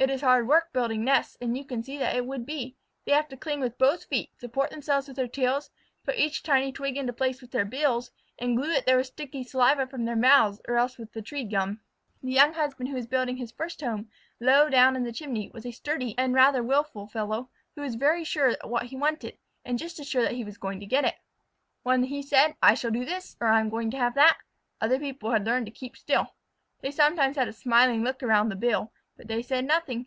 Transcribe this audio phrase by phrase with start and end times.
[0.00, 2.76] It is hard work building nests, and you can see that it would be.
[3.04, 5.70] They have to cling with both feet, support themselves with their tails,
[6.04, 9.42] put each tiny twig in place with their bills, and glue it there with sticky
[9.42, 11.80] saliva from their mouths or else with tree gum.
[12.22, 15.66] The young husband who was building his first home low down in the chimney was
[15.66, 19.98] a sturdy and rather wilful fellow, who was very sure what he wanted, and just
[19.98, 21.16] as sure that he was going to get it.
[21.82, 24.38] When he said, "I shall do this," or, "I am going to have that,"
[24.80, 26.36] other people had learned to keep still.
[26.82, 30.06] They sometimes had a smiling look around the bill, but they said nothing.